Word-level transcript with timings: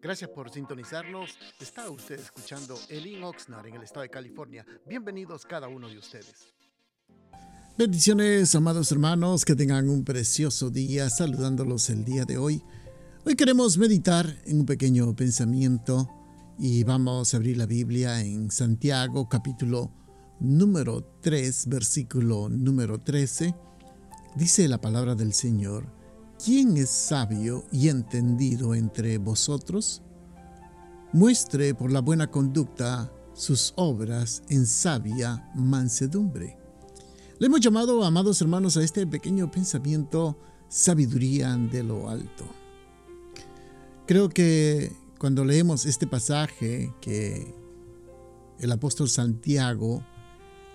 Gracias 0.00 0.30
por 0.30 0.50
sintonizarnos. 0.50 1.38
Está 1.60 1.88
usted 1.90 2.20
escuchando 2.20 2.78
Elin 2.88 3.22
Oxnard 3.24 3.66
en 3.66 3.74
el 3.76 3.82
estado 3.82 4.02
de 4.02 4.10
California. 4.10 4.66
Bienvenidos 4.86 5.46
cada 5.46 5.68
uno 5.68 5.88
de 5.88 5.98
ustedes. 5.98 6.54
Bendiciones, 7.76 8.54
amados 8.54 8.92
hermanos, 8.92 9.44
que 9.44 9.56
tengan 9.56 9.88
un 9.88 10.04
precioso 10.04 10.70
día 10.70 11.10
saludándolos 11.10 11.90
el 11.90 12.04
día 12.04 12.24
de 12.24 12.38
hoy. 12.38 12.62
Hoy 13.24 13.34
queremos 13.34 13.78
meditar 13.78 14.26
en 14.44 14.60
un 14.60 14.66
pequeño 14.66 15.16
pensamiento 15.16 16.08
y 16.58 16.84
vamos 16.84 17.34
a 17.34 17.38
abrir 17.38 17.56
la 17.56 17.66
Biblia 17.66 18.20
en 18.20 18.50
Santiago 18.50 19.28
capítulo 19.28 19.90
número 20.38 21.02
3, 21.20 21.68
versículo 21.68 22.48
número 22.48 23.00
13. 23.00 23.54
Dice 24.36 24.68
la 24.68 24.80
palabra 24.80 25.14
del 25.14 25.32
Señor, 25.32 25.86
¿quién 26.42 26.76
es 26.76 26.90
sabio 26.90 27.64
y 27.70 27.88
entendido 27.88 28.74
entre 28.74 29.18
vosotros? 29.18 30.02
Muestre 31.12 31.74
por 31.74 31.92
la 31.92 32.00
buena 32.00 32.30
conducta 32.30 33.12
sus 33.34 33.72
obras 33.76 34.42
en 34.48 34.66
sabia 34.66 35.50
mansedumbre. 35.54 36.56
Le 37.38 37.46
hemos 37.46 37.60
llamado, 37.60 38.04
amados 38.04 38.40
hermanos, 38.40 38.76
a 38.76 38.82
este 38.82 39.06
pequeño 39.06 39.50
pensamiento 39.50 40.38
sabiduría 40.68 41.56
de 41.56 41.82
lo 41.82 42.08
alto. 42.08 42.44
Creo 44.06 44.28
que 44.28 44.92
cuando 45.18 45.44
leemos 45.44 45.86
este 45.86 46.06
pasaje 46.06 46.92
que 47.00 47.54
el 48.60 48.70
apóstol 48.70 49.08
Santiago 49.08 50.04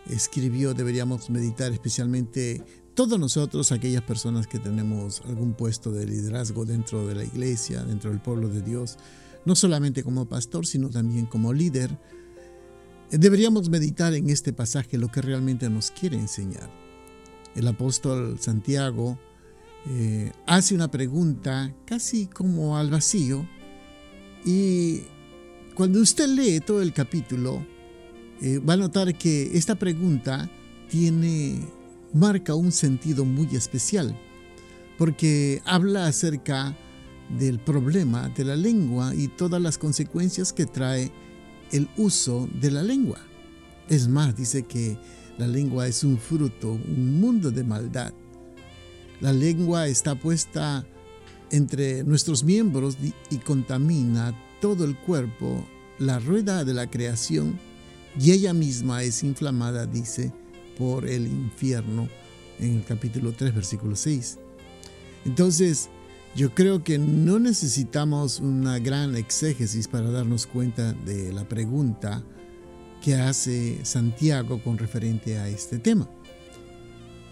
escribió, 0.07 0.73
deberíamos 0.73 1.29
meditar 1.29 1.71
especialmente 1.71 2.63
todos 2.99 3.17
nosotros, 3.17 3.71
aquellas 3.71 4.01
personas 4.01 4.45
que 4.45 4.59
tenemos 4.59 5.21
algún 5.25 5.53
puesto 5.53 5.89
de 5.89 6.05
liderazgo 6.05 6.65
dentro 6.65 7.07
de 7.07 7.15
la 7.15 7.23
iglesia, 7.23 7.81
dentro 7.85 8.09
del 8.09 8.19
pueblo 8.19 8.49
de 8.49 8.61
Dios, 8.61 8.97
no 9.45 9.55
solamente 9.55 10.03
como 10.03 10.27
pastor, 10.27 10.65
sino 10.67 10.89
también 10.89 11.25
como 11.25 11.53
líder, 11.53 11.97
deberíamos 13.09 13.69
meditar 13.69 14.13
en 14.15 14.29
este 14.29 14.51
pasaje 14.51 14.97
lo 14.97 15.07
que 15.07 15.21
realmente 15.21 15.69
nos 15.69 15.91
quiere 15.91 16.17
enseñar. 16.17 16.69
El 17.55 17.69
apóstol 17.69 18.37
Santiago 18.41 19.17
eh, 19.87 20.33
hace 20.45 20.75
una 20.75 20.91
pregunta 20.91 21.73
casi 21.85 22.25
como 22.25 22.77
al 22.77 22.89
vacío 22.89 23.47
y 24.43 25.03
cuando 25.73 26.01
usted 26.01 26.27
lee 26.27 26.59
todo 26.59 26.81
el 26.81 26.91
capítulo, 26.91 27.65
eh, 28.41 28.59
va 28.59 28.73
a 28.73 28.77
notar 28.77 29.17
que 29.17 29.57
esta 29.57 29.75
pregunta 29.75 30.51
tiene, 30.89 31.61
marca 32.13 32.55
un 32.55 32.71
sentido 32.71 33.25
muy 33.25 33.55
especial, 33.55 34.15
porque 34.97 35.61
habla 35.65 36.07
acerca 36.07 36.75
del 37.37 37.59
problema 37.59 38.29
de 38.29 38.43
la 38.43 38.55
lengua 38.55 39.13
y 39.15 39.27
todas 39.27 39.61
las 39.61 39.77
consecuencias 39.77 40.51
que 40.51 40.65
trae 40.65 41.11
el 41.71 41.87
uso 41.97 42.49
de 42.59 42.71
la 42.71 42.83
lengua. 42.83 43.19
Es 43.87 44.07
más, 44.07 44.35
dice 44.35 44.63
que 44.63 44.97
la 45.37 45.47
lengua 45.47 45.87
es 45.87 46.03
un 46.03 46.17
fruto, 46.17 46.71
un 46.71 47.19
mundo 47.19 47.51
de 47.51 47.63
maldad. 47.63 48.13
La 49.21 49.33
lengua 49.33 49.87
está 49.87 50.15
puesta 50.15 50.85
entre 51.51 52.03
nuestros 52.03 52.43
miembros 52.43 52.97
y 53.29 53.37
contamina 53.37 54.33
todo 54.61 54.85
el 54.85 54.97
cuerpo, 54.97 55.65
la 55.97 56.19
rueda 56.19 56.63
de 56.63 56.73
la 56.73 56.89
creación, 56.89 57.59
y 58.19 58.31
ella 58.31 58.53
misma 58.53 59.03
es 59.03 59.23
inflamada, 59.23 59.85
dice, 59.85 60.31
por 60.79 61.07
el 61.07 61.27
infierno 61.27 62.09
en 62.57 62.77
el 62.77 62.85
capítulo 62.85 63.33
3, 63.33 63.53
versículo 63.53 63.95
6. 63.95 64.39
Entonces, 65.25 65.89
yo 66.35 66.55
creo 66.55 66.83
que 66.83 66.97
no 66.97 67.37
necesitamos 67.37 68.39
una 68.39 68.79
gran 68.79 69.15
exégesis 69.15 69.87
para 69.87 70.09
darnos 70.09 70.47
cuenta 70.47 70.93
de 70.93 71.33
la 71.33 71.47
pregunta 71.47 72.23
que 73.01 73.15
hace 73.15 73.83
Santiago 73.83 74.63
con 74.63 74.77
referente 74.77 75.37
a 75.37 75.49
este 75.49 75.79
tema. 75.79 76.09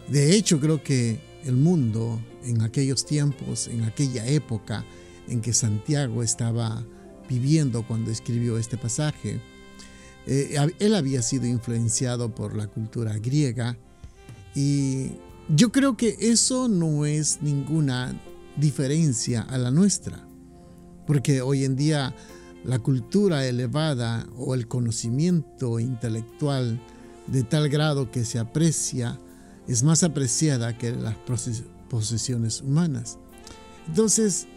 De 0.09 0.35
hecho, 0.35 0.59
creo 0.59 0.83
que 0.83 1.19
el 1.45 1.55
mundo 1.55 2.21
en 2.44 2.61
aquellos 2.61 3.05
tiempos, 3.05 3.67
en 3.67 3.83
aquella 3.83 4.25
época 4.27 4.85
en 5.27 5.41
que 5.41 5.53
Santiago 5.53 6.21
estaba 6.23 6.85
viviendo 7.29 7.85
cuando 7.85 8.11
escribió 8.11 8.57
este 8.57 8.77
pasaje, 8.77 9.41
eh, 10.27 10.57
él 10.79 10.93
había 10.93 11.21
sido 11.21 11.45
influenciado 11.45 12.35
por 12.35 12.55
la 12.55 12.67
cultura 12.67 13.17
griega 13.17 13.77
y 14.53 15.11
yo 15.47 15.71
creo 15.71 15.95
que 15.95 16.17
eso 16.19 16.67
no 16.67 17.05
es 17.05 17.41
ninguna 17.41 18.13
diferencia 18.57 19.41
a 19.41 19.57
la 19.57 19.71
nuestra, 19.71 20.27
porque 21.05 21.41
hoy 21.41 21.63
en 21.63 21.77
día 21.77 22.13
la 22.65 22.79
cultura 22.79 23.45
elevada 23.45 24.27
o 24.35 24.53
el 24.53 24.67
conocimiento 24.67 25.79
intelectual 25.79 26.81
de 27.27 27.44
tal 27.44 27.69
grado 27.69 28.11
que 28.11 28.25
se 28.25 28.39
aprecia 28.39 29.17
es 29.67 29.83
más 29.83 30.03
apreciada 30.03 30.77
que 30.77 30.91
las 30.91 31.15
posesiones 31.89 32.61
humanas. 32.61 33.17
Entonces, 33.88 34.47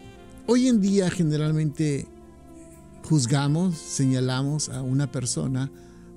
hoy 0.47 0.67
en 0.67 0.81
día 0.81 1.09
generalmente 1.09 2.07
juzgamos, 3.11 3.75
señalamos 3.75 4.69
a 4.69 4.81
una 4.81 5.11
persona 5.11 5.69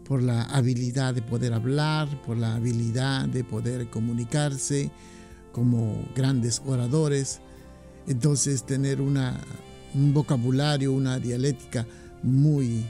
por 0.05 0.23
la 0.23 0.45
habilidad 0.45 1.13
de 1.13 1.23
poder 1.23 1.53
hablar, 1.53 2.23
por 2.23 2.37
la 2.37 2.55
habilidad 2.55 3.29
de 3.29 3.43
poder 3.43 3.91
comunicarse 3.91 4.93
como 5.51 6.09
grandes 6.15 6.63
oradores. 6.65 7.41
Entonces 8.07 8.65
tener 8.65 9.01
una, 9.01 9.41
un 9.93 10.15
vocabulario, 10.15 10.93
una 10.93 11.19
dialéctica 11.19 11.85
muy 12.23 12.87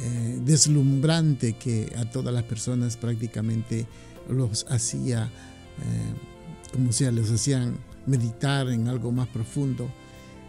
eh, 0.00 0.40
deslumbrante 0.44 1.52
que 1.52 1.94
a 1.96 2.10
todas 2.10 2.34
las 2.34 2.42
personas 2.42 2.96
prácticamente 2.96 3.86
los 4.28 4.66
hacía, 4.68 5.26
eh, 5.26 6.72
como 6.72 6.90
sea, 6.90 7.12
los 7.12 7.30
hacían 7.30 7.76
meditar 8.04 8.68
en 8.68 8.88
algo 8.88 9.12
más 9.12 9.28
profundo. 9.28 9.88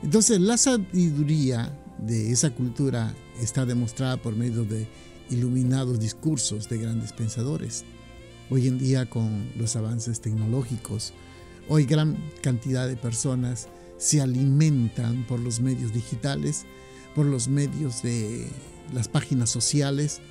Entonces 0.02 0.42
la 0.42 0.58
sabiduría 0.58 1.72
de 2.00 2.32
esa 2.32 2.52
cultura 2.52 3.14
está 3.42 3.66
demostrada 3.66 4.18
por 4.18 4.36
medio 4.36 4.64
de 4.64 4.88
iluminados 5.30 6.00
discursos 6.00 6.70
de 6.70 6.78
grandes 6.78 7.14
pensadores. 7.14 7.84
Hoy 8.50 8.68
en 8.68 8.78
día 8.78 9.10
con 9.10 9.52
los 9.58 9.76
avances 9.76 10.22
tecnológicos, 10.22 11.14
hoy 11.68 11.86
gran 11.86 12.18
cantidad 12.42 12.88
de 12.88 12.96
personas 12.96 13.68
se 13.98 14.22
alimentan 14.22 15.26
por 15.28 15.40
los 15.40 15.60
medios 15.62 15.94
digitales, 15.94 16.66
por 17.16 17.26
los 17.26 17.48
medios 17.48 18.04
de 18.04 18.48
las 18.94 19.08
páginas 19.08 19.50
sociales. 19.50 20.22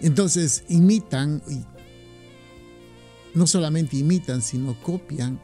Entonces 0.00 0.64
imitan, 0.68 1.42
y 1.48 1.64
no 3.34 3.46
solamente 3.46 3.96
imitan, 3.96 4.40
sino 4.40 4.80
copian 4.80 5.38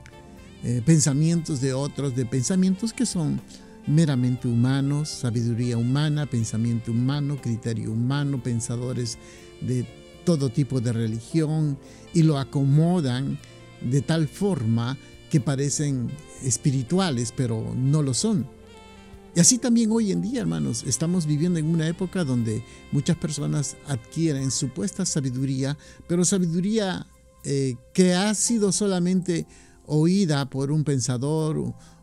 eh, 0.64 0.80
pensamientos 0.84 1.60
de 1.60 1.74
otros, 1.74 2.16
de 2.16 2.24
pensamientos 2.24 2.92
que 2.92 3.04
son 3.04 3.40
meramente 3.86 4.48
humanos, 4.48 5.08
sabiduría 5.08 5.78
humana, 5.78 6.26
pensamiento 6.26 6.90
humano, 6.90 7.38
criterio 7.40 7.92
humano, 7.92 8.42
pensadores 8.42 9.18
de 9.60 9.86
todo 10.24 10.48
tipo 10.48 10.80
de 10.80 10.92
religión 10.92 11.78
y 12.12 12.22
lo 12.22 12.38
acomodan 12.38 13.38
de 13.80 14.02
tal 14.02 14.28
forma 14.28 14.98
que 15.30 15.40
parecen 15.40 16.10
espirituales, 16.42 17.32
pero 17.34 17.74
no 17.74 18.02
lo 18.02 18.14
son. 18.14 18.46
Y 19.34 19.40
así 19.40 19.58
también 19.58 19.90
hoy 19.92 20.12
en 20.12 20.22
día, 20.22 20.40
hermanos, 20.40 20.82
estamos 20.86 21.26
viviendo 21.26 21.58
en 21.58 21.66
una 21.66 21.86
época 21.86 22.24
donde 22.24 22.64
muchas 22.90 23.18
personas 23.18 23.76
adquieren 23.86 24.50
supuesta 24.50 25.04
sabiduría, 25.04 25.76
pero 26.08 26.24
sabiduría 26.24 27.06
eh, 27.44 27.76
que 27.92 28.14
ha 28.14 28.34
sido 28.34 28.72
solamente 28.72 29.46
oída 29.84 30.48
por 30.48 30.72
un 30.72 30.84
pensador, 30.84 31.58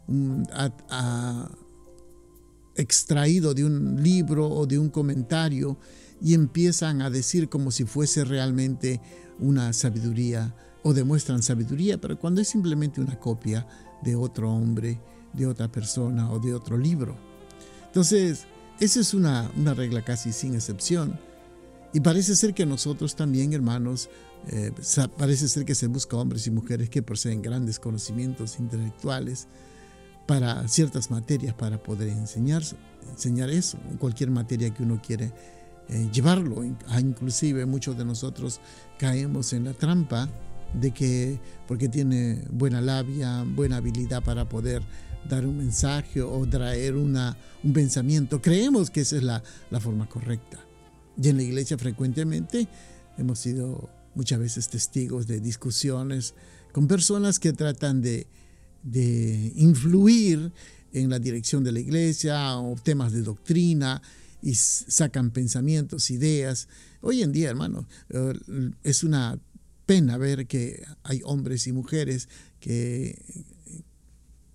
un, 0.08 0.48
extraído 2.76 3.54
de 3.54 3.66
un 3.66 4.02
libro 4.02 4.50
o 4.50 4.66
de 4.66 4.80
un 4.80 4.90
comentario 4.90 5.78
y 6.22 6.34
empiezan 6.34 7.02
a 7.02 7.10
decir 7.10 7.50
como 7.50 7.72
si 7.72 7.86
fuese 7.86 8.24
realmente 8.24 9.02
una 9.40 9.74
sabiduría 9.74 10.56
o 10.84 10.94
demuestran 10.94 11.42
sabiduría, 11.42 12.00
pero 12.00 12.20
cuando 12.20 12.42
es 12.42 12.48
simplemente 12.48 13.02
una 13.02 13.20
copia 13.20 13.68
de 14.04 14.16
otro 14.16 14.52
hombre, 14.52 15.00
de 15.34 15.48
otra 15.48 15.72
persona 15.72 16.32
o 16.32 16.40
de 16.40 16.54
otro 16.54 16.78
libro. 16.78 17.18
Entonces, 17.86 18.46
esa 18.80 19.00
es 19.00 19.14
una, 19.14 19.50
regla 19.76 20.04
casi 20.04 20.32
sin 20.32 20.56
excepción. 20.56 21.20
Y 21.94 22.00
parece 22.00 22.36
ser 22.36 22.54
que 22.54 22.66
nosotros 22.66 23.16
también, 23.16 23.54
hermanos, 23.54 24.10
eh, 24.48 24.72
parece 25.18 25.48
ser 25.48 25.64
que 25.64 25.76
se 25.76 25.88
busca 25.88 26.18
hombres 26.18 26.48
y 26.48 26.52
mujeres 26.52 26.90
que 26.90 27.04
poseen 27.04 27.42
grandes 27.42 27.80
conocimientos 27.80 28.60
intelectuales, 28.60 29.48
para 30.26 30.68
ciertas 30.68 31.12
materias 31.12 31.54
para 31.54 31.82
poder 31.82 32.10
enseñar, 32.10 32.64
enseñar 33.12 33.50
eso, 33.50 33.78
cualquier 34.00 34.32
materia 34.32 34.74
que 34.74 34.84
uno 34.84 35.02
quiere 35.06 35.32
eh, 35.90 36.10
llevarlo. 36.12 36.64
Ah, 36.88 37.00
inclusive 37.00 37.66
muchos 37.66 37.98
de 37.98 38.06
nosotros 38.06 38.60
caemos 38.98 39.54
en 39.54 39.66
la 39.66 39.74
trampa 39.74 40.30
de 40.74 40.92
que 40.92 41.40
porque 41.68 41.90
tiene 41.90 42.44
buena 42.52 42.82
labia, 42.82 43.44
buena 43.44 43.78
habilidad 43.78 44.24
para 44.24 44.48
poder 44.48 44.82
dar 45.28 45.46
un 45.46 45.58
mensaje 45.58 46.22
o 46.22 46.46
traer 46.48 46.96
una, 46.96 47.38
un 47.64 47.74
pensamiento. 47.74 48.42
Creemos 48.42 48.90
que 48.90 49.02
esa 49.02 49.18
es 49.18 49.24
la, 49.24 49.44
la 49.70 49.80
forma 49.80 50.08
correcta. 50.08 50.60
Y 51.22 51.30
en 51.30 51.38
la 51.38 51.44
iglesia 51.44 51.78
frecuentemente 51.78 52.68
hemos 53.18 53.40
sido 53.40 53.90
muchas 54.16 54.40
veces 54.40 54.70
testigos 54.70 55.28
de 55.28 55.40
discusiones 55.40 56.34
con 56.72 56.88
personas 56.88 57.40
que 57.40 57.54
tratan 57.54 58.02
de, 58.02 58.28
de 58.84 59.52
influir 59.56 60.52
en 60.92 61.10
la 61.10 61.20
dirección 61.20 61.64
de 61.64 61.72
la 61.72 61.80
iglesia 61.80 62.58
o 62.58 62.76
temas 62.76 63.12
de 63.12 63.24
doctrina 63.24 64.02
y 64.42 64.56
sacan 64.56 65.32
pensamientos, 65.32 66.12
ideas. 66.12 66.68
Hoy 67.02 67.24
en 67.24 67.32
día, 67.32 67.50
hermano, 67.50 67.88
eh, 68.10 68.34
es 68.84 69.04
una 69.04 69.40
pena 69.86 70.18
ver 70.18 70.48
que 70.48 70.84
hay 71.04 71.22
hombres 71.24 71.68
y 71.68 71.72
mujeres 71.72 72.30
que 72.60 73.22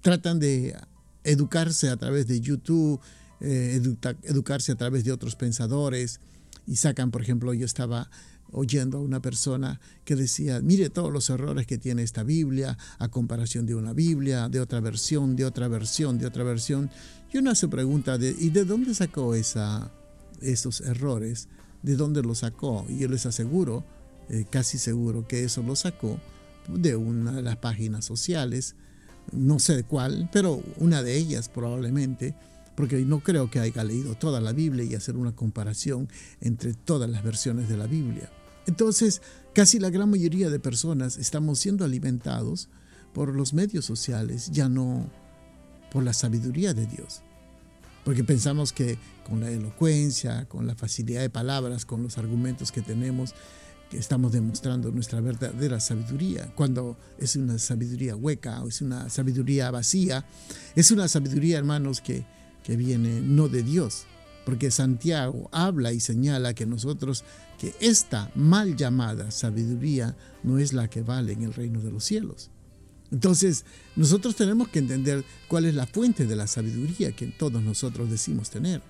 tratan 0.01 0.39
de 0.39 0.77
educarse 1.25 1.89
a 1.89 1.97
través 1.97 2.27
de 2.27 2.41
YouTube, 2.41 3.01
eh, 3.41 3.81
educarse 4.23 4.73
a 4.73 4.77
través 4.77 5.05
de 5.05 5.13
otros 5.13 5.37
pensadores 5.37 6.21
y 6.67 6.77
sacan, 6.77 7.11
por 7.11 7.23
ejemplo, 7.23 7.53
yo 7.55 7.67
estaba 7.67 8.11
oyendo 8.53 8.99
a 8.99 9.01
una 9.01 9.21
persona 9.21 9.81
que 10.05 10.17
decía, 10.17 10.61
mire 10.61 10.91
todos 10.91 11.13
los 11.13 11.29
errores 11.31 11.67
que 11.67 11.79
tiene 11.79 12.03
esta 12.03 12.23
Biblia 12.23 12.77
a 12.99 13.09
comparación 13.09 13.67
de 13.67 13.75
una 13.75 13.93
Biblia, 13.93 14.49
de 14.49 14.61
otra 14.61 14.81
versión, 14.81 15.37
de 15.37 15.45
otra 15.45 15.69
versión, 15.69 16.19
de 16.19 16.27
otra 16.27 16.45
versión. 16.45 16.91
Y 17.33 17.39
uno 17.39 17.55
se 17.55 17.69
pregunta, 17.69 18.17
¿y 18.17 18.51
de 18.51 18.65
dónde 18.65 18.95
sacó 18.95 19.35
esa, 19.35 19.91
esos 20.41 20.81
errores? 20.81 21.49
¿De 21.83 21.97
dónde 21.97 22.23
los 22.23 22.39
sacó? 22.39 22.87
Y 22.89 22.99
yo 22.99 23.09
les 23.09 23.27
aseguro, 23.27 23.85
eh, 24.29 24.47
casi 24.49 24.79
seguro, 24.79 25.27
que 25.27 25.45
eso 25.45 25.63
lo 25.63 25.77
sacó 25.77 26.19
de 26.69 26.97
una 26.97 27.33
de 27.33 27.43
las 27.43 27.57
páginas 27.57 28.05
sociales, 28.05 28.77
no 29.33 29.59
sé 29.59 29.85
cuál, 29.85 30.29
pero 30.33 30.63
una 30.79 31.03
de 31.03 31.17
ellas 31.17 31.49
probablemente, 31.49 32.35
porque 32.77 32.97
no 32.99 33.21
creo 33.21 33.51
que 33.51 33.61
haya 33.61 33.85
leído 33.85 34.15
toda 34.15 34.41
la 34.41 34.53
Biblia 34.53 34.85
y 34.85 34.95
hacer 34.95 35.17
una 35.17 35.35
comparación 35.35 36.09
entre 36.41 36.75
todas 36.75 37.11
las 37.11 37.23
versiones 37.23 37.69
de 37.69 37.77
la 37.77 37.87
Biblia. 37.87 38.31
Entonces, 38.69 39.23
casi 39.55 39.79
la 39.79 39.89
gran 39.89 40.11
mayoría 40.11 40.51
de 40.51 40.61
personas 40.61 41.17
estamos 41.17 41.59
siendo 41.59 41.87
alimentados 41.87 42.69
por 43.15 43.35
los 43.35 43.55
medios 43.55 43.87
sociales, 43.87 44.51
ya 44.53 44.69
no 44.69 45.11
por 45.91 46.05
la 46.05 46.13
sabiduría 46.13 46.75
de 46.75 46.85
Dios. 46.85 47.23
Porque 48.05 48.25
pensamos 48.25 48.75
que 48.75 48.99
con 49.27 49.41
la 49.41 49.51
elocuencia, 49.51 50.45
con 50.51 50.67
la 50.67 50.75
facilidad 50.75 51.23
de 51.23 51.31
palabras, 51.31 51.87
con 51.87 52.03
los 52.03 52.19
argumentos 52.19 52.71
que 52.71 52.83
tenemos, 52.83 53.35
que 53.91 53.97
estamos 53.97 54.33
demostrando 54.33 54.91
nuestra 54.93 55.23
verdadera 55.23 55.81
sabiduría, 55.81 56.53
cuando 56.55 56.99
es 57.19 57.37
una 57.37 57.59
sabiduría 57.59 58.17
hueca 58.17 58.63
o 58.63 58.69
es 58.69 58.83
una 58.83 59.09
sabiduría 59.09 59.71
vacía, 59.71 60.27
es 60.77 60.91
una 60.91 61.09
sabiduría, 61.09 61.57
hermanos, 61.57 62.03
que, 62.03 62.27
que 62.63 62.77
viene 62.77 63.23
no 63.23 63.49
de 63.49 63.63
Dios, 63.63 64.05
porque 64.49 64.71
Santiago 64.71 65.51
habla 65.53 65.93
y 65.93 66.01
señala 66.01 66.55
que 66.55 66.65
nosotros, 66.65 67.23
que 67.59 67.75
esta 67.81 68.33
mal 68.35 68.77
llamada 68.77 69.31
sabiduría 69.31 70.17
no 70.43 70.59
es 70.59 70.73
la 70.73 70.89
que 70.89 71.03
vale 71.03 71.35
en 71.35 71.43
el 71.43 71.53
reino 71.53 71.83
de 71.83 71.91
los 71.91 72.03
cielos. 72.05 72.51
Entonces, 73.13 73.67
nosotros 73.95 74.37
tenemos 74.37 74.69
que 74.69 74.79
entender 74.79 75.23
cuál 75.49 75.67
es 75.67 75.75
la 75.75 75.87
fuente 75.87 76.25
de 76.25 76.35
la 76.35 76.47
sabiduría 76.47 77.13
que 77.13 77.27
todos 77.27 77.63
nosotros 77.63 78.11
decimos 78.11 78.49
tener. 78.49 78.81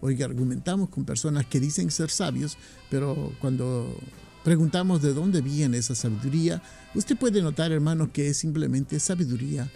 Hoy 0.00 0.20
argumentamos 0.20 0.88
con 0.88 1.04
personas 1.04 1.46
que 1.46 1.60
dicen 1.60 1.92
ser 1.92 2.10
sabios, 2.10 2.58
pero 2.90 3.32
cuando 3.40 3.96
preguntamos 4.42 5.00
de 5.00 5.14
dónde 5.14 5.42
viene 5.42 5.78
esa 5.78 5.94
sabiduría, 5.94 6.60
usted 6.92 7.16
puede 7.16 7.40
notar, 7.40 7.70
hermano, 7.70 8.12
que 8.12 8.30
es 8.30 8.38
simplemente 8.38 8.98
sabiduría 8.98 9.70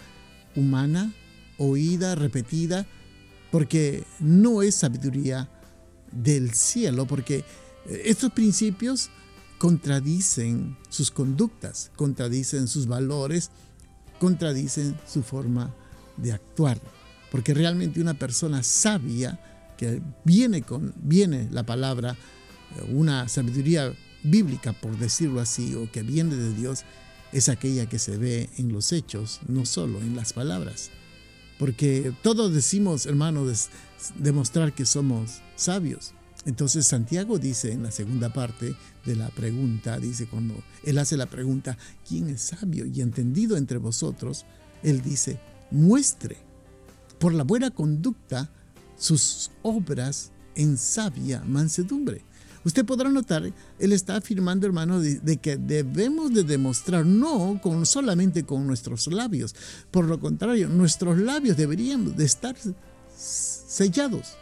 humana, 0.57 1.13
oída, 1.57 2.15
repetida, 2.15 2.85
porque 3.51 4.03
no 4.19 4.61
es 4.61 4.75
sabiduría 4.75 5.49
del 6.11 6.53
cielo, 6.53 7.05
porque 7.05 7.43
eh, 7.85 8.01
estos 8.05 8.31
principios 8.31 9.09
contradicen 9.57 10.77
sus 10.89 11.11
conductas, 11.11 11.91
contradicen 11.95 12.67
sus 12.67 12.87
valores, 12.87 13.51
contradicen 14.19 14.97
su 15.07 15.23
forma 15.23 15.73
de 16.17 16.31
actuar. 16.31 16.79
Porque 17.31 17.53
realmente 17.53 18.01
una 18.01 18.13
persona 18.15 18.63
sabia, 18.63 19.39
que 19.77 20.01
viene 20.23 20.61
con, 20.61 20.93
viene 20.97 21.47
la 21.51 21.63
palabra, 21.63 22.11
eh, 22.11 22.93
una 22.93 23.27
sabiduría 23.27 23.93
bíblica, 24.23 24.73
por 24.73 24.97
decirlo 24.97 25.39
así, 25.39 25.75
o 25.75 25.91
que 25.91 26.03
viene 26.03 26.35
de 26.35 26.53
Dios, 26.53 26.83
es 27.31 27.49
aquella 27.49 27.87
que 27.87 27.99
se 27.99 28.17
ve 28.17 28.49
en 28.57 28.71
los 28.71 28.91
hechos, 28.91 29.39
no 29.47 29.65
solo 29.65 29.99
en 29.99 30.15
las 30.15 30.33
palabras. 30.33 30.89
Porque 31.59 32.13
todos 32.23 32.53
decimos, 32.53 33.05
hermanos, 33.05 33.67
demostrar 34.17 34.73
que 34.73 34.85
somos 34.85 35.41
sabios. 35.55 36.13
Entonces 36.45 36.87
Santiago 36.87 37.37
dice 37.37 37.73
en 37.73 37.83
la 37.83 37.91
segunda 37.91 38.31
parte 38.31 38.73
de 39.05 39.15
la 39.17 39.27
pregunta, 39.27 39.99
dice 39.99 40.25
cuando 40.25 40.55
él 40.83 40.97
hace 40.97 41.17
la 41.17 41.25
pregunta, 41.25 41.77
¿quién 42.07 42.29
es 42.29 42.41
sabio 42.41 42.85
y 42.85 43.01
entendido 43.01 43.57
entre 43.57 43.77
vosotros? 43.77 44.45
Él 44.81 45.01
dice, 45.01 45.37
muestre 45.69 46.37
por 47.19 47.33
la 47.33 47.43
buena 47.43 47.71
conducta 47.71 48.49
sus 48.97 49.51
obras 49.61 50.31
en 50.55 50.77
sabia 50.77 51.43
mansedumbre. 51.45 52.23
Usted 52.65 52.85
podrá 52.85 53.09
notar, 53.09 53.51
él 53.79 53.93
está 53.93 54.17
afirmando, 54.17 54.67
hermano, 54.67 54.99
de, 54.99 55.37
que 55.37 55.55
debemos 55.55 56.33
de 56.33 56.43
demostrar, 56.43 57.05
no 57.05 57.59
con, 57.61 57.85
solamente 57.85 58.43
con 58.43 58.67
nuestros 58.67 59.07
labios. 59.07 59.55
Por 59.91 60.05
lo 60.05 60.19
contrario, 60.19 60.67
nuestros 60.67 61.17
labios 61.19 61.55
deberían 61.55 62.15
de 62.15 62.25
estar 62.25 62.55
sellados. 63.15 64.35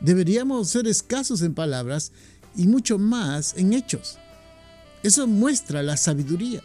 Deberíamos 0.00 0.70
ser 0.70 0.86
escasos 0.86 1.42
en 1.42 1.54
palabras 1.54 2.12
y 2.56 2.66
mucho 2.66 2.98
más 2.98 3.54
en 3.56 3.74
hechos. 3.74 4.18
Eso 5.02 5.26
muestra 5.26 5.82
la 5.82 5.96
sabiduría. 5.96 6.62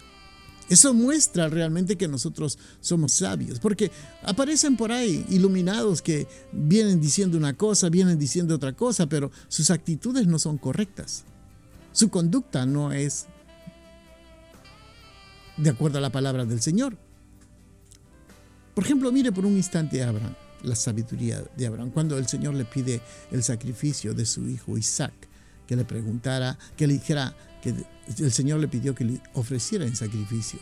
Eso 0.69 0.93
muestra 0.93 1.47
realmente 1.47 1.95
que 1.95 2.07
nosotros 2.07 2.57
somos 2.81 3.13
sabios, 3.13 3.59
porque 3.59 3.89
aparecen 4.23 4.75
por 4.75 4.91
ahí 4.91 5.25
iluminados 5.29 6.01
que 6.01 6.27
vienen 6.51 6.99
diciendo 6.99 7.37
una 7.37 7.53
cosa, 7.53 7.89
vienen 7.89 8.19
diciendo 8.19 8.55
otra 8.55 8.73
cosa, 8.73 9.07
pero 9.07 9.31
sus 9.47 9.71
actitudes 9.71 10.27
no 10.27 10.39
son 10.39 10.57
correctas. 10.57 11.23
Su 11.93 12.09
conducta 12.09 12.65
no 12.65 12.91
es 12.91 13.27
de 15.55 15.69
acuerdo 15.69 15.97
a 15.97 16.01
la 16.01 16.11
palabra 16.11 16.45
del 16.45 16.61
Señor. 16.61 16.97
Por 18.75 18.83
ejemplo, 18.83 19.11
mire 19.11 19.31
por 19.31 19.45
un 19.45 19.55
instante 19.55 20.03
a 20.03 20.09
Abraham, 20.09 20.35
la 20.63 20.75
sabiduría 20.75 21.43
de 21.55 21.65
Abraham, 21.65 21.91
cuando 21.91 22.17
el 22.17 22.27
Señor 22.27 22.53
le 22.53 22.65
pide 22.65 23.01
el 23.31 23.41
sacrificio 23.41 24.13
de 24.13 24.25
su 24.25 24.47
hijo 24.47 24.77
Isaac, 24.77 25.13
que 25.65 25.75
le 25.75 25.83
preguntara, 25.85 26.59
que 26.75 26.87
le 26.87 26.93
dijera, 26.93 27.35
que 27.61 27.73
el 28.17 28.31
Señor 28.31 28.59
le 28.59 28.67
pidió 28.67 28.95
que 28.95 29.05
le 29.05 29.21
ofreciera 29.33 29.85
en 29.85 29.95
sacrificio. 29.95 30.59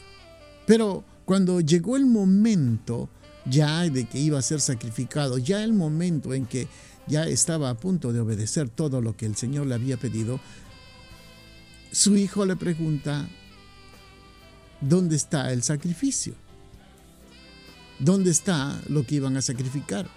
Pero 0.65 1.03
cuando 1.25 1.61
llegó 1.61 1.95
el 1.95 2.05
momento 2.05 3.09
ya 3.45 3.83
de 3.89 4.05
que 4.05 4.19
iba 4.19 4.39
a 4.39 4.43
ser 4.43 4.61
sacrificado, 4.61 5.37
ya 5.37 5.63
el 5.63 5.73
momento 5.73 6.33
en 6.33 6.45
que 6.45 6.67
ya 7.07 7.27
estaba 7.27 7.69
a 7.69 7.77
punto 7.77 8.13
de 8.13 8.19
obedecer 8.19 8.69
todo 8.69 9.01
lo 9.01 9.15
que 9.15 9.25
el 9.25 9.35
Señor 9.35 9.67
le 9.67 9.75
había 9.75 9.97
pedido, 9.97 10.39
su 11.91 12.17
hijo 12.17 12.45
le 12.45 12.55
pregunta, 12.55 13.27
¿dónde 14.81 15.15
está 15.15 15.53
el 15.53 15.63
sacrificio? 15.63 16.33
¿Dónde 17.99 18.31
está 18.31 18.81
lo 18.89 19.05
que 19.05 19.15
iban 19.15 19.37
a 19.37 19.41
sacrificar? 19.41 20.09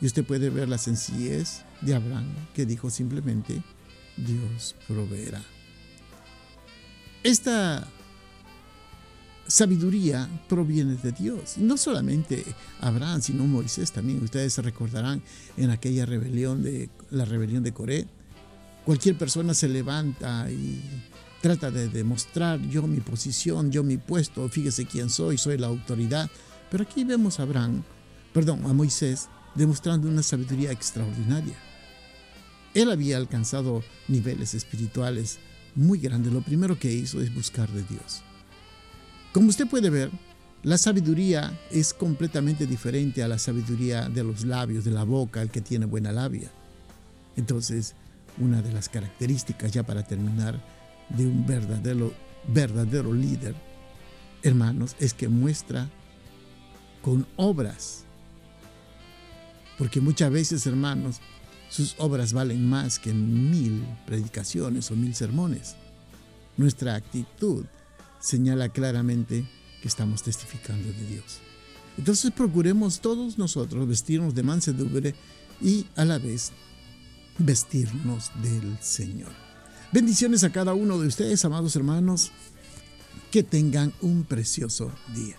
Y 0.00 0.06
usted 0.06 0.24
puede 0.24 0.50
ver 0.50 0.68
la 0.68 0.78
sencillez 0.78 1.62
de 1.80 1.94
Abraham, 1.94 2.26
que 2.54 2.66
dijo 2.66 2.90
simplemente, 2.90 3.62
Dios 4.16 4.76
proveerá. 4.86 5.42
Esta 7.22 7.86
sabiduría 9.46 10.28
proviene 10.48 10.96
de 10.96 11.12
Dios. 11.12 11.58
No 11.58 11.76
solamente 11.76 12.44
Abraham, 12.80 13.20
sino 13.20 13.46
Moisés 13.46 13.92
también. 13.92 14.22
Ustedes 14.22 14.54
se 14.54 14.62
recordarán 14.62 15.22
en 15.56 15.70
aquella 15.70 16.06
rebelión 16.06 16.62
de 16.62 16.88
la 17.10 17.24
rebelión 17.24 17.62
de 17.62 17.72
Coré. 17.72 18.06
Cualquier 18.84 19.16
persona 19.16 19.54
se 19.54 19.68
levanta 19.68 20.50
y 20.50 20.80
trata 21.40 21.70
de 21.70 21.88
demostrar 21.88 22.60
yo 22.68 22.86
mi 22.86 23.00
posición, 23.00 23.70
yo 23.70 23.82
mi 23.82 23.98
puesto, 23.98 24.48
fíjese 24.48 24.86
quién 24.86 25.10
soy, 25.10 25.38
soy 25.38 25.58
la 25.58 25.68
autoridad. 25.68 26.30
Pero 26.70 26.84
aquí 26.84 27.04
vemos 27.04 27.38
a 27.38 27.42
Abraham, 27.42 27.82
perdón, 28.32 28.64
a 28.64 28.72
Moisés, 28.72 29.28
demostrando 29.54 30.08
una 30.08 30.22
sabiduría 30.22 30.72
extraordinaria. 30.72 31.54
Él 32.74 32.90
había 32.90 33.18
alcanzado 33.18 33.84
niveles 34.08 34.54
espirituales 34.54 35.38
muy 35.74 35.98
grande, 35.98 36.30
lo 36.30 36.42
primero 36.42 36.78
que 36.78 36.92
hizo 36.92 37.20
es 37.20 37.34
buscar 37.34 37.68
de 37.70 37.82
Dios. 37.82 38.22
Como 39.32 39.48
usted 39.48 39.66
puede 39.66 39.90
ver, 39.90 40.10
la 40.62 40.78
sabiduría 40.78 41.58
es 41.70 41.94
completamente 41.94 42.66
diferente 42.66 43.22
a 43.22 43.28
la 43.28 43.38
sabiduría 43.38 44.08
de 44.08 44.24
los 44.24 44.44
labios, 44.44 44.84
de 44.84 44.90
la 44.90 45.04
boca, 45.04 45.42
el 45.42 45.50
que 45.50 45.60
tiene 45.60 45.86
buena 45.86 46.12
labia. 46.12 46.50
Entonces, 47.36 47.94
una 48.38 48.62
de 48.62 48.72
las 48.72 48.88
características, 48.88 49.72
ya 49.72 49.82
para 49.82 50.02
terminar, 50.02 50.62
de 51.08 51.26
un 51.26 51.46
verdadero, 51.46 52.12
verdadero 52.46 53.12
líder, 53.12 53.54
hermanos, 54.42 54.96
es 55.00 55.14
que 55.14 55.28
muestra 55.28 55.88
con 57.00 57.26
obras 57.36 58.04
porque 59.82 60.00
muchas 60.00 60.30
veces, 60.30 60.64
hermanos, 60.66 61.20
sus 61.72 61.94
obras 61.96 62.34
valen 62.34 62.68
más 62.68 62.98
que 62.98 63.14
mil 63.14 63.82
predicaciones 64.04 64.90
o 64.90 64.94
mil 64.94 65.14
sermones. 65.14 65.74
Nuestra 66.58 66.94
actitud 66.94 67.64
señala 68.20 68.68
claramente 68.68 69.48
que 69.80 69.88
estamos 69.88 70.22
testificando 70.22 70.86
de 70.92 71.06
Dios. 71.06 71.38
Entonces 71.96 72.30
procuremos 72.30 73.00
todos 73.00 73.38
nosotros 73.38 73.88
vestirnos 73.88 74.34
de 74.34 74.42
mansedumbre 74.42 75.14
y 75.62 75.86
a 75.96 76.04
la 76.04 76.18
vez 76.18 76.52
vestirnos 77.38 78.30
del 78.42 78.78
Señor. 78.82 79.32
Bendiciones 79.92 80.44
a 80.44 80.52
cada 80.52 80.74
uno 80.74 80.98
de 80.98 81.06
ustedes, 81.06 81.42
amados 81.46 81.74
hermanos. 81.74 82.32
Que 83.30 83.42
tengan 83.42 83.94
un 84.02 84.24
precioso 84.24 84.92
día. 85.14 85.38